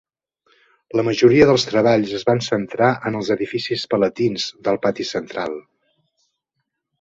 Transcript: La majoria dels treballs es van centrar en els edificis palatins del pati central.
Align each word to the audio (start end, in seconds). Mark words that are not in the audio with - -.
La 0.99 1.03
majoria 1.09 1.47
dels 1.49 1.65
treballs 1.71 2.15
es 2.19 2.25
van 2.29 2.41
centrar 2.45 2.89
en 3.11 3.19
els 3.19 3.29
edificis 3.37 3.85
palatins 3.93 4.49
del 4.69 4.81
pati 4.87 5.07
central. 5.11 5.55